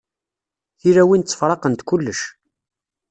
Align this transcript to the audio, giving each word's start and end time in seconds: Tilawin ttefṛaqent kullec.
Tilawin 0.79 1.21
ttefṛaqent 1.23 1.85
kullec. 1.87 2.19